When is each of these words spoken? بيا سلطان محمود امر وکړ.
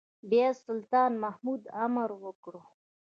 بيا 0.29 0.47
سلطان 0.65 1.11
محمود 1.23 1.61
امر 1.85 2.09
وکړ. 2.23 2.53